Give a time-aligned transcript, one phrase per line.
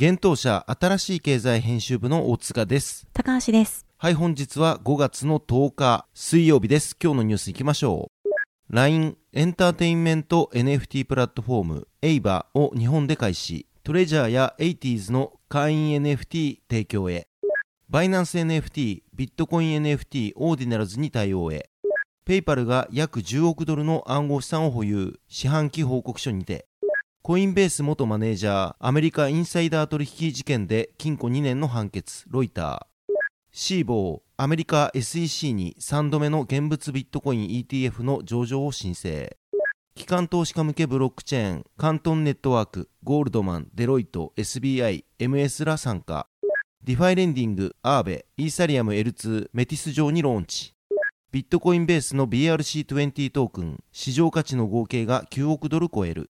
[0.00, 3.08] 現当社新しい経済編集部の大塚です。
[3.12, 3.84] 高橋です。
[3.96, 6.96] はい、本日は5月の10日水曜日です。
[7.02, 8.30] 今日のニュース行きましょう。
[8.72, 13.66] LINE エンターテインメント NFT プラットフォーム AVA を日本で開始。
[13.82, 17.26] トレジャーや 80s の会員 NFT 提供へ。
[17.88, 21.70] バイナンス NFT、ビットコイン NFT、オーディナルズに対応へ。
[22.24, 26.67] ペイパルが約10億ドルの暗号資産を保有、四半期報告書にて。
[27.28, 33.12] コインベース元マネージャー、アメリカインサイダー取引事件で禁錮2年の判決、ロイター。
[33.52, 39.36] シーボー、アメリカ SEC に3度目の現物ビットコイン ETF の上場を申請。
[39.94, 46.28] 機関投資家向けブロックチェーン、カントンネットワーク、ゴールドマン、デロイト、SBI、MS ら参加。
[46.82, 50.72] DeFi レンディング、アーベ、イーサリアム L2、メティス上にローンチ。
[51.30, 56.30] ビットコインベースの BRC20 トークン、市場価値の合計が9億ドル超える。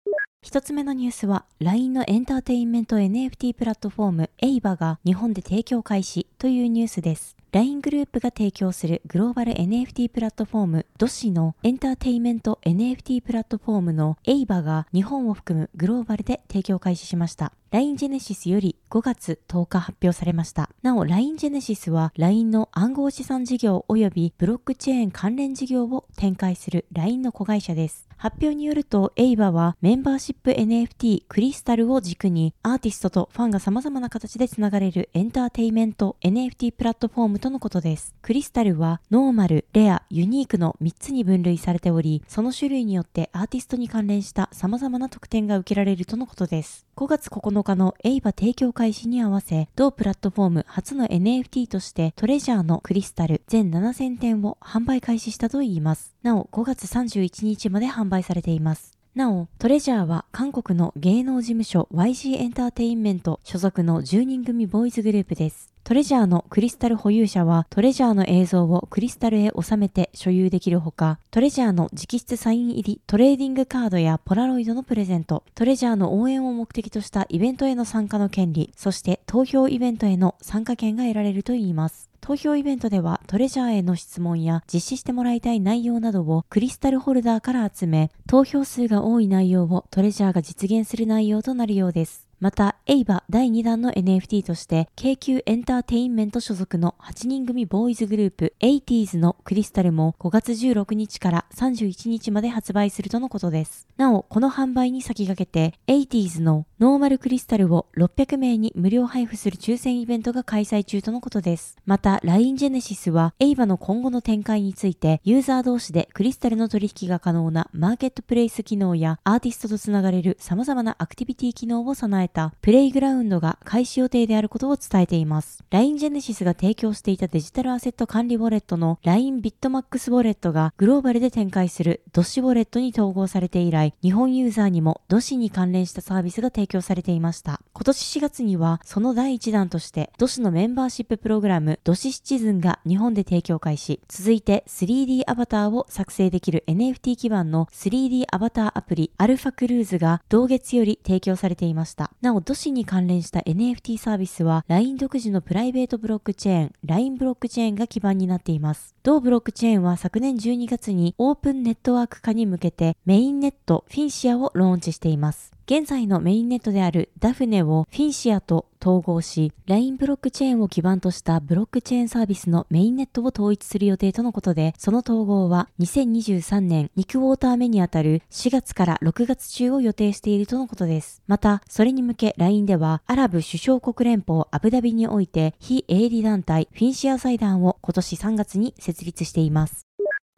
[0.42, 7.36] 一つ目のニュースは、LINE のエンターテインメント NFT プラットフォーム AVA が日本で提供開始というニュースです。
[7.52, 17.52] LINE グループが提供するグローバル NFT プラットフォーム DOSI のエンターテインメント NFT プラットフォームの AVA が日本を含むグローバルで提供開始しました。
[17.72, 20.70] LINE Genesis より5月10日発表されました。
[20.82, 28.10] なお LINE Genesis は LINE の暗号資産事業及びブロックチェーン関連事業を展開する LINE の子会社です。
[28.16, 38.14] 発表によると、エイバはメンバーシップ NFT クリスタルを軸にアーティストとファンが様々な形でつながれるエンターテイメント NFT プラットフォームとのことです。
[38.20, 46.84] クリスタルはノーマル、レア、ユニークの3つに分類されており、その種類によってアーティストに関連した様々な特典が受けられるとのことです。
[46.96, 56.14] 5月9日のエイバ提供開始に合わせ、同プラットフォーム初の NFT としてトレジャーのクリスタル全7000点を販売開始したといいます。
[56.22, 58.99] なお、5月31日まで販売されています。
[59.16, 65.68] なお、トレジャーは韓国の芸能事務所 YG エンターテインメント所属の10人組ボーイズグループです。
[65.82, 82.09] トレジャーのクリスタル保有者はトレジャーの映像をクリスタルへ収めて所有できるほか、トレジャーの直筆サイン入りトレーディングカードやポラロイドのプレゼント、トレジャーの応援を目的としたイベントへの参加の権利、そして投票イベントへの参加権が得られるといいます。
[82.20, 92.30] 投票イベントではトレジャーへの質問や実施してもらいたい内容などをクリスタルホルダーから集め、投票数が多い内容をトレジャーが実現する内容となるようです。
[92.40, 103.86] また、 AVA 第2弾の NFT として、 KQ エンターテインメント所属の8人組ボーイズグループ、80s のクリスタルも5月16日から31日まで発売するとのことです。
[103.98, 111.76] なお、この販売に先駆けて、80s のノーマルクリスタルを600名に無料配布する抽選イベントが開催中とのことです。
[111.84, 125.62] また、LINE Genesis は、エイバの今後の展開について、ユーザー同士でクリスタルの取引が可能なマーケットプレイス機能や、アーティストとつながれる様々なアクティビティ機能を備えたプレイグラウンドが開始予定であることを伝えています。
[125.68, 137.60] LINE Genesis が提供していたデジタルアセット管理ウォレットの LINE BitMax ウォレットがグローバルで展開する DOSI ウォレットに統合されて以来、日本ユーザーにも DOSI に関連したサービスが提供供されていました。
[137.74, 144.00] 今年4月にはその第1弾としてドシのメンバーシッププログラムドシシチズンが日本で提供開始。
[144.08, 152.12] 続いて 3D アバターを作成できる NFT 基盤の 3D アバターアプリアルファクルーズが同月より提供されていました。
[152.20, 158.94] なお、ドシに関連した NFT サービスは LINE 独自のプライベートブロックチェーン LINE ブロックチェーンが基盤になっています。
[159.02, 165.52] 同ブロックチェーンは昨年12月にオープンネットワーク化に向けてメインネットフィンシアをローンチしています。
[165.70, 181.22] 現在のメインネットであるダフネをフィンシアと統合し、LINE ブロックチェーンを基盤としたブロックチェーンサービスのメインネットを統一する予定とのことで、その統合は2023年2クォーター目にあたる4月から6月中を予定しているとのことです。
[181.28, 189.89] また、それに向け LINE では、アラブ首長国連邦アブダビにおいて非営利団体フィンシア財団を今年3月に設立しています。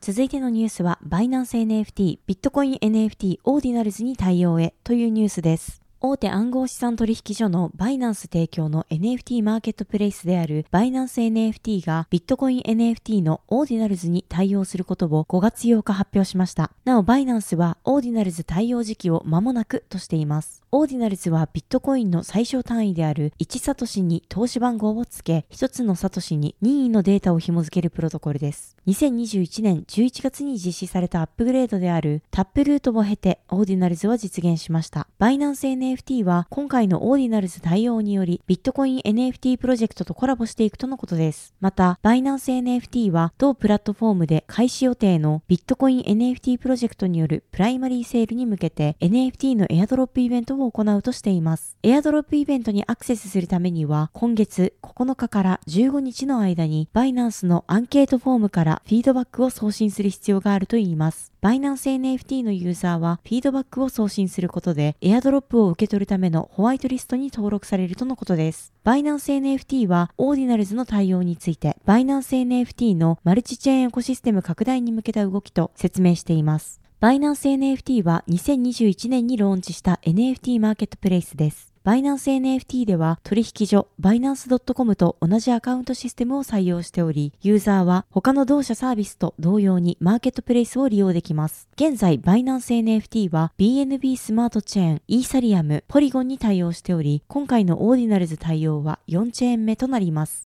[0.05, 5.82] 続いてのニュースは、バイナンス NFT、ビットコイン NFT オーディナルズに対応へというニュースです。
[6.05, 16.73] 大手暗号資産取引所のバイナンス提供の NFT マーケットプレイスであるバイナンス NFT がビットコイン NFT のオーディナルズに対応することを5月8日発表しました。
[16.85, 20.65] なお、バイナンスはオーディナルズ対応時期を間もなくとしています。
[20.73, 28.77] オーディナルズはビットコインの最小単位である1サトシに通し番号を付け、1つのサトシに任意のデータを紐付けるプロトコルです。
[28.89, 35.07] 2021年11月に実施されたアップグレードであるタップルートを経てオーディナルズは実現しました。
[35.19, 41.53] バイナンス NFT NFT は今回のオーディナルズ対応によりビットコイン NFT プロジェクトとコラボしていくとのことです。
[41.61, 51.77] また、バイナンス NFT は同プラットフォームで開始予定のビットコイン NFT プロジェクトによるプライマリーセールに向けて NFT のエアドロップイベントを行うとしています。
[51.83, 61.32] エアドロップイベントにアクセスするためには、今月9日から15日の間に、バイナンスのアンケートフォームからフィードバックを送信する必要があるといいます。
[61.43, 68.73] バイナンス NFT のユーザーは、フィードバックを送信することで、エアドロップを受け取るためのホワイトリストに登録されるとのことです。
[68.85, 76.81] バイナンス NFT は、オーディナルズの対応について、バイナンス NFT のマルチチェーンエコシステム拡大に向けた動きと説明しています。
[77.01, 81.72] バイナンス NFT は2021年にローンチした NFT マーケットプレイスです。
[81.85, 91.67] バイナンス NFT では取引所バイナンス .com と同じアカウントシステムを採用しており、ユーザーは他の同社サービスと同様にマーケットプレイスを利用できます。
[91.75, 100.45] 現在、バイナンス NFT は BNB スマートチェーン、イーサリアム、ポリゴンに対応しており、今回のオーディナルズ対応は4チェーン目となります。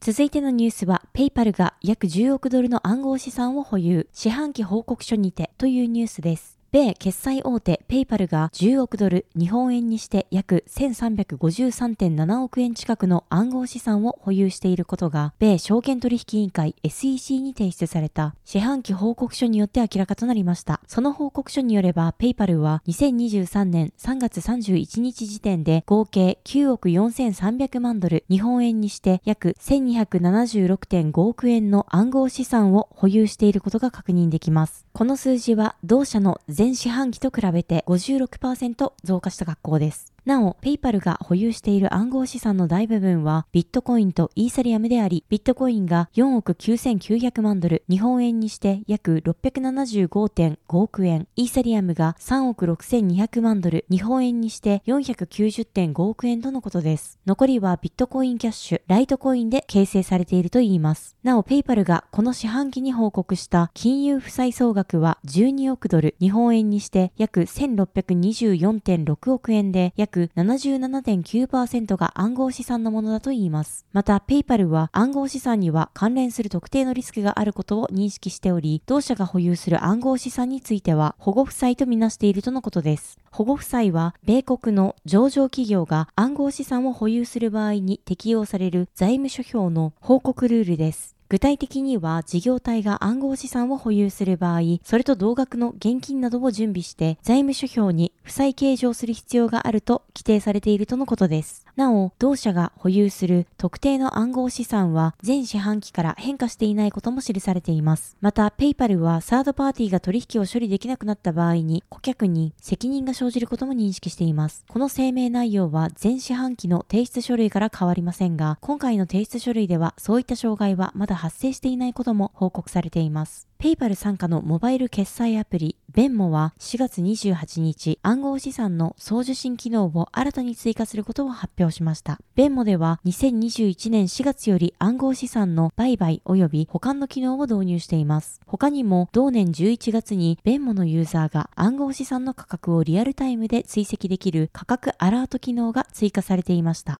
[0.00, 6.61] 続いてのニュースは、ペイパルが約10億ドルの暗号資産を保有、四半期報告書にてというニュースです。
[6.72, 20.80] 米決済大手ペイパルが10億ドル、日本円にして約1353.7億円近くの暗号資産を保有していることが、米証券取引委員会 SEC に提出された四半期報告書によって明らかとなりました。
[20.86, 34.86] その報告書によれば、ペイパルは2023年3月31日時点で合計9億4300万ドル、日本円にして約1276.5億円の暗号資産を保有していることが確認できます。
[34.94, 40.11] この数字は同社の前四半期と比べて56%増加した格好です。
[40.24, 57.18] なお、ペイパルが保有している暗号資産の大部分はビットコインとイーサリアムであり、ビットコインが4億9900万ドル、日本円にして約675.5億円、イーサリアムが3億6200万ドル、日本円にして490.5億円とのことです。
[57.26, 61.16] 残りはビットコインキャッシュ、ライトコインで形成されているといいます。
[61.24, 73.86] なお、ペイパルがこの四半期に報告した金融負債総額は12億ドル、日本円にして約1624.6億円で約約77.9%が暗号資産のものだといいます。
[73.92, 83.18] また、ペイパルは暗号資産には関連する特定のリスクがあることを認識しており、同社が保有する暗号資産については保護負債とみなしているとのことです。
[83.30, 91.16] 保護負債は、米国の上場企業が暗号資産を保有する場合に適用される財務諸表の報告ルールです。
[91.32, 101.61] 具体的には事業体が暗号資産を保有する場合、それと同額の現金などを準備して財務諸表に負債計上する必要があると規定されているとのことです。
[101.74, 108.16] なお、同社が保有する特定の暗号資産は全四半期から変化していないことも記されています。
[108.20, 114.64] また、ペイパルはサードパーティーが取引を処理できなくなった場合に顧客に責任が生じることも認識しています。
[114.68, 123.48] この声明内容は全四半期の提出書類から変わりませんが、今回の提出書類ではそういった障害はまだ発生していないことも報告されています。
[123.62, 132.18] ペイパル参加のモバイル決済アプリベンモは4月28日、暗号資産の送受信機能を新たに追加することを発表しました。
[132.34, 138.40] ベンモでは2021年4月より暗号資産の売買及び保管の機能を導入しています。
[138.46, 146.96] 他にも同年11月にベンモのユーザーが暗号資産の価格をリアルタイムで追跡できる価格アラート機能が追加されていました。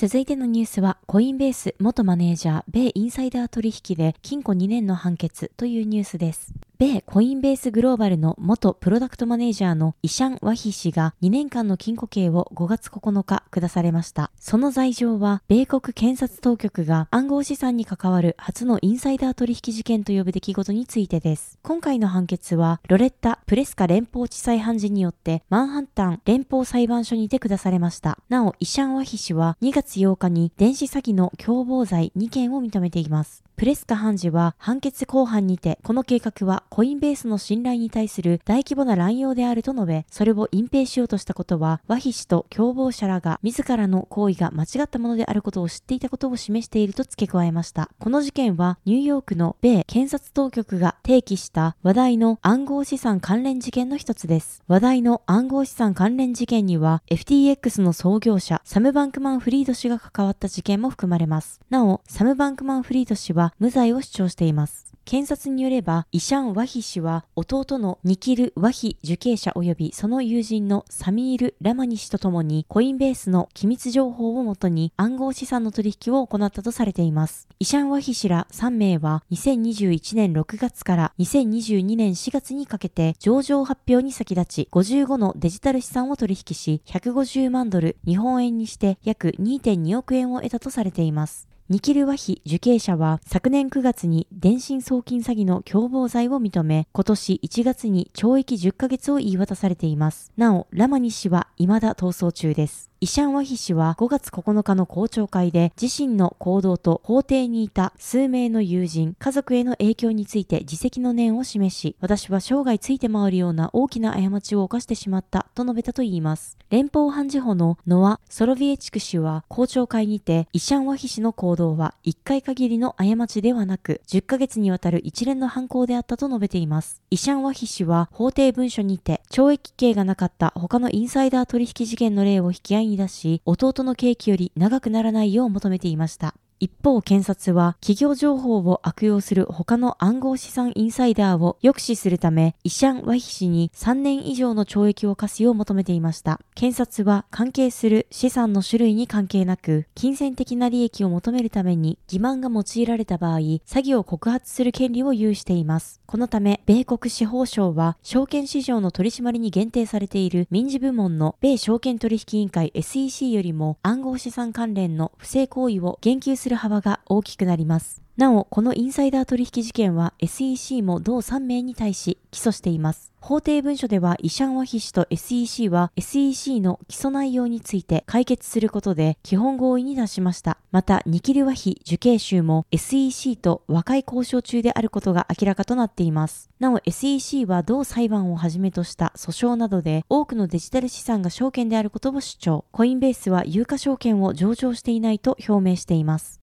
[0.00, 6.54] 続いてのニュースは、コインベース元マネージャー、米インサイダー取引で禁錮2年の判決というニュースです。
[6.78, 14.30] 米コインベースグローバルの元プロダクトマネージャーのイシャン・ワヒ氏が2年間の禁錮刑を5月9日下されました。
[14.40, 21.58] その罪状は、米国検察当局が暗号資産に関わる初のインサイダー取引事件と呼ぶ出来事についてです。
[21.62, 28.16] 今回の判決は、ロレッタ・プレスカ連邦地裁判事によってマンハッタン連邦裁判所にて下されました。
[28.30, 33.42] なお、イシャン・ワヒ氏は2月8日に電子詐欺の共謀罪2件を認めています。
[33.60, 47.90] プレスカ判事は判決後半にて、この計画はコインベースの信頼に対する大規模な乱用であると述べ、それを隠蔽しようとしたことは、和ヒ氏と共謀者らが自らの行為が間違ったものであることを知っていたことを示していると付け加えました。
[47.98, 54.62] この事件は、ニューヨークの米検察当局が提起した話題の暗号資産関連事件の一つです。
[54.68, 61.60] 話題の暗号資産関連事件には、FTX の創業者、サム・バンクマン・フリード氏が関わった事件も含まれます。
[61.70, 64.89] なお、サム・バンクマン・フリード氏は無罪を主張しています。
[65.04, 77.48] 検察によれば、イシャン・ワヒ氏は弟のニキル・ワヒ受刑者及びその友人のサミール・ラマニ氏と共にコインベースの機密情報をもとに暗号資産の取引を行ったとされています。
[77.58, 91.49] イシャン・ワヒ氏ら3名は2021年6月から2022年4月にかけて上場発表に先立ち55のデジタル資産を取引し150万ドル日本円にして約2.2億円を得たとされています。
[91.70, 100.32] ニキル・ワヒ受刑者は昨年9月に電信送金詐欺の共謀罪を認め、今年1月に懲役10ヶ月を言い渡されています。
[100.36, 102.89] なお、ラマニ氏は未だ逃走中です。
[103.02, 116.58] イシャン・ワヒ氏は5月9日の公聴会で自身の行動と法廷にいた数名の友人、家族への影響について自責の念を示し、私は生涯ついて回るような大きな過ちを犯してしまったと述べたといいます。
[116.68, 127.00] 連邦判事法のノア・ソロビエチク氏は公聴会にてイシャン・ワヒ氏の行動は1回限りの過ちではなく10ヶ月にわたる一連の犯行であったと述べています。
[127.08, 136.34] イシャン・ワヒ氏は法廷文書にて懲役刑がなかった他のインサイダー取引事件の例を引き合いに出し、弟のケーキより長くならないよう求めていました。
[136.60, 146.38] 一方、検察は企業情報を悪用する他の暗号資産インサイダーを抑止するため、イシャン・ワヒ氏に3年以上の懲役を課すよう求めていました。
[146.54, 156.02] 検察は関係する資産の種類に関係なく、金銭的な利益を求めるために欺瞞が用いられた場合、詐欺を告発する権利を有しています。
[156.04, 168.02] このため、米国司法省は、証券市場の取り締まりに限定されている民事部門の米証券取引委員会 SEC よりも暗号資産関連の不正行為を言及するる幅が大きくなります。
[168.16, 173.12] なお、このインサイダー取引事件は SEC も同3名に対し起訴しています。
[173.20, 180.58] 法廷文書ではイシャンワヒ氏と SEC は SEC の起訴内容について解決することで基本合意に達しました。
[180.70, 186.50] また、ニキルワヒ受刑囚も SEC と和解交渉中であることが明らかとなっています。
[186.58, 192.64] なお SEC は同裁判をはじめとした訴訟などで多くのデジタル資産が証券であることを主張。
[192.70, 196.39] コインベースは有価証券を上場していないと表明しています。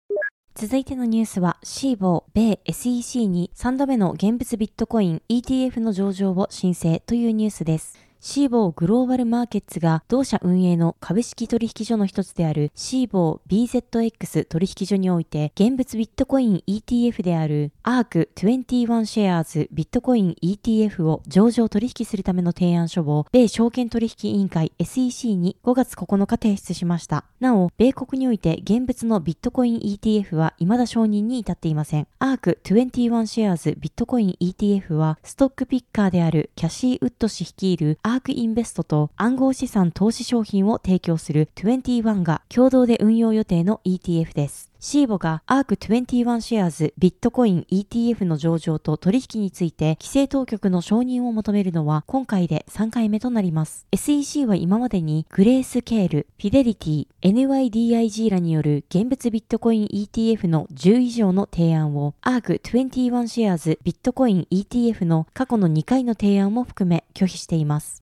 [0.54, 8.12] 続いてのニュースは、シーボー、米 SEC に3度目の現物ビットコイン ETF の上場を申請というニュースです。
[8.25, 27.25] シーボーグローバルマーケッツが同社運営の株式取引所の一つであるシーボー BZX 取引所において現物ビットコイン ETF である ARK21 シェアーズビットコイン ETF を上場取引するための提案書を米証券取引委員会 SEC に5月9日提出しました。
[27.41, 32.07] なお、米国において現物のビットコイン ETF は未だ承認に至っていません。
[32.21, 44.71] ARK21 シェアーズビットコイン ETF はストックピッカーであるキャシー・ウッド氏率いるアークインベストと暗号資産投資商品を提供する21が共同で運用予定の ETF です。
[44.81, 53.87] シーボが ARK21 シェアーズビットコイン ETF の上場と取引について規制当局の承認を求めるのは今回で3回目となります。
[53.92, 68.01] SEC は今までにグレースケール、フィデリティ、NYDIG らによる現物ビットコイン ETF の10以上の提案を ARK21 シェアーズビットコイン ETF の過去の2回の提案も含め拒否しています。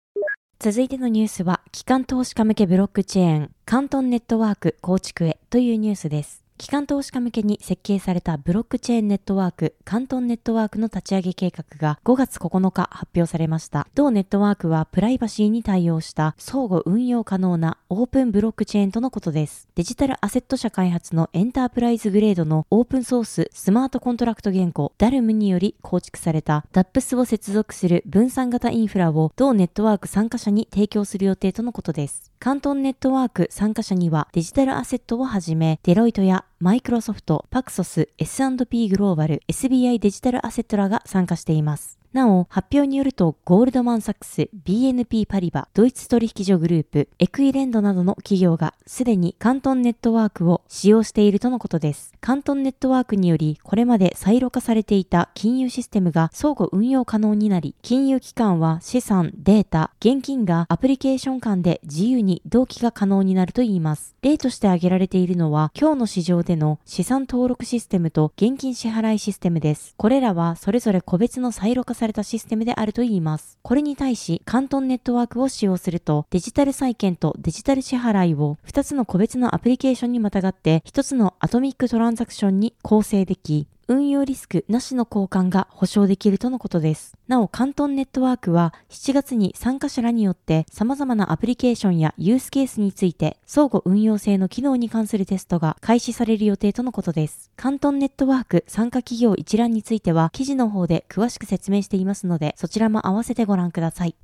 [0.63, 6.45] 続いてのニュースは、機関投資家向けブロックチェーン、カントンネットワーク構築へというニュースです。
[6.61, 13.89] 機関投資家向けに設計されたブロックチェーンネットワーク、カントンネットワークの立ち上げ計画が5月9日発表されました。
[13.95, 19.69] 同ネットワークはプライバシーに対応した相互運用可能なオープンブロックチェーンとのことです。
[19.75, 32.31] デジタルアセット社開発のエンタープライズグレードのオープンソーススマートコントラクト言語 DAML により構築された DApps を接続する分散型インフラを同ネットワーク参加者に提供する予定とのことです。
[32.39, 42.00] カントンネットワーク参加者にはデジタルアセットをはじめ、デロイトやマイクロソフト、パクソス、S&P グローバル、SBI デジタルアセットらが参加しています。
[42.13, 52.13] なお、発表によると、ゴールドマンサックス、BNP パリバ、ドイツ取引所グループ、エクイレンドなどの企業がすでに関東ネットワークを使用しているとのことです。
[52.21, 64.17] 関東ネットワークにより、これまでサイロ化されていた金融システムが相互運用可能になり、金融機関は資産、データ、現金がアプリケーション間で自由に同期が可能になるといいます。
[64.23, 69.95] 例として挙げられているのは、今日の市場での資産登録システムと現金支払いシステムです。
[69.97, 73.59] これらはそれぞれ個別のサイロ化されたシステムであるといいます。
[73.63, 87.17] これに対し、関東ネットワークを使用すると、デジタル債券とデジタル支払いを2つの個別のアプリケーションにまたがって1つのアトミックトランザクションに構成でき、運用リスクなしの交換が保証できるとのことです。
[87.27, 97.51] なお、カントンネットワークは7月に参加者らによって様々なアプリケーションやユースケースについて相互運用性の機能に関するテストが開始される予定とのことです。
[97.57, 104.15] カントンネットワーク参加企業一覧については記事の方で詳しく説明していますのでそちらも合わせてご覧ください。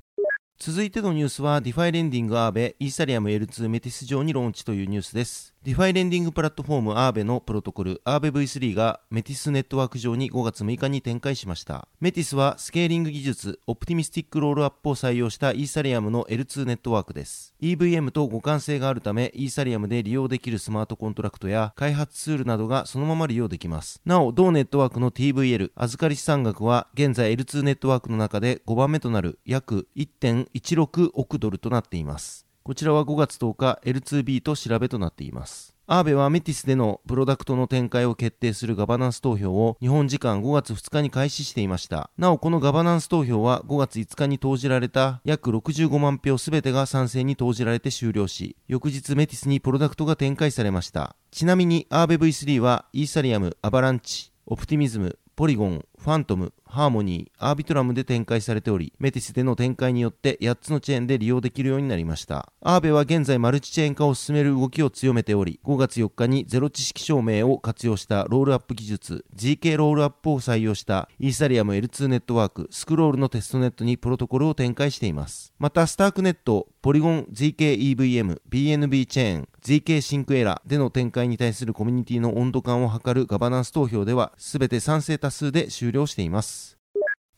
[0.59, 5.53] 続いてのニュースは、ディファイレンディングアーベ、イーサリアム L2 メティス上にローンチというニュースです。
[5.67, 11.89] ディファイレンディングプラットフォームアーベのプロトコルアーベ V3 がメティスネットワーク上に5月6日に展開しました。
[11.99, 17.53] メティスはスケーリング技術、オプティミスティックロールアップを採用したイーサリアムの L2 ネットワークです。
[17.59, 23.99] EVM と互換性があるため、イーサリアムで利用できるスマートコントラクトや開発ツールなどがそのまま利用できます。
[24.05, 32.46] なお、同ネットワークの TVL、預かり資産額は現在 L2 ネットワークの中で5番目となる約1.16億ドルとなっています。
[32.67, 35.73] こちらは5月10日 L2B と調べとなっています。
[35.85, 42.09] アーベはメティスでのプロダクトの展開を決定するガバナンス投票を日本時間5月2日に開始していました。
[42.17, 51.15] なお、このガバナンス投票は5月5日に投じられた約65万票すべてが賛成に投じられて終了し、翌日メティスにプロダクトが展開されました。
[51.31, 62.51] ちなみに、アーベ V3 はイーサリアム、アバランチ、オプティミズム、ポリゴン、ファントム、ハーモニー、アービトラムで展開されており、メティスでの展開によって8つのチェーンで利用できるようになりました。
[62.59, 75.53] アーベは現在マルチチェーン化を進める動きを強めており、5月4日にゼロ知識証明を活用したロールアップ技術、GK ロールアップを採用したイーサリアム L2 ネットワーク、スクロールのテストネットにプロトコルを展開しています。
[75.59, 86.76] また、スタークネット、ポリゴン ZKEVM、BNB チェーン、ZK シンクエラーでの展開に対するコミュニティの温度感を測るガバナンス投票では、すべて賛成多数で終了しています。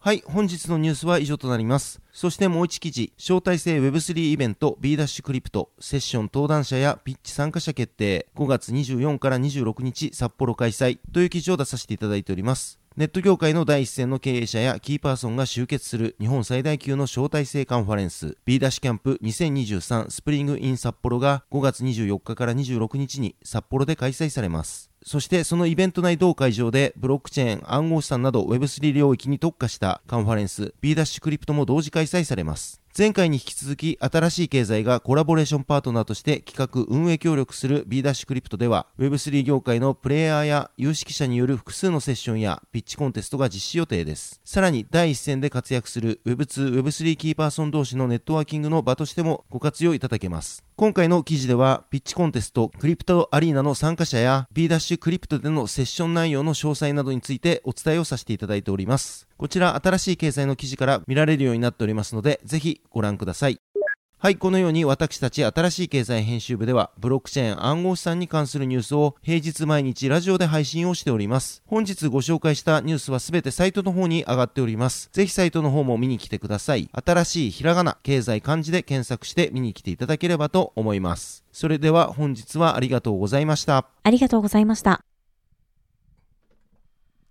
[0.01, 2.01] はい、本日のニュースは以上となります。
[2.13, 12.79] そしてもう一記事、招待制 Web3 イベント B ダッシュクリプト、セッション登壇者やピッチ参加者決定、5月24から26日札幌開催という記事を出させていただいております。
[12.99, 24.91] ネット業界の第一線の経営者やキーパーソンが集結する日本最大級の招待制カンファレンス B ダッシュキャンプ2023スプリングイン札幌が5月24日から26日に札幌で開催されます。
[25.01, 32.81] そしてそのイベント内同会場でブロックチェーン、暗号資産など Web3 領域に特化したカンファレンス B ダッシュクリプトも同時開催されます。
[32.99, 44.41] 前回に引き続き新しい経済がコラボレーションパートナーとして企画運営協力する B ダッシュクリプトでは Web3 業界のプレイヤーや有識者による複数のセッションやピッチコンテストが実施予定です。
[44.43, 50.65] さらに第一線で活躍する Web2、Web3 キーパーソン同士のネットワーキングの場としてもご活用いただけます。
[50.75, 59.28] 今回の記事では、ピッチコンテスト、クリプトアリーナの参加者や B ダッシュクリプトでのセッション内容の詳細などについてお伝えをさせていただいております。
[59.39, 63.61] こちら新しい掲載の記事から見られるようになっておりますので、ぜひご覧ください。
[64.17, 71.63] はい、このように私たち新しい経済編集部では、ブロックチェーン暗号資産に関するニュースを平日毎日ラジオで配信をしております。
[71.67, 75.09] 本日ご紹介したニュースはすべてサイトの方に上がっております。
[75.13, 76.89] ぜひサイトの方も見に来てください。
[76.91, 81.45] 新しいひらがな、経済漢字で検索して見に来ていただければと思います。
[81.53, 83.85] それでは本日はありがとうございました。
[84.03, 85.08] ありがとうございました。